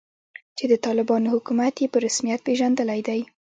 [0.57, 3.21] چې د طالبانو حکومت یې په رسمیت پیژندلی دی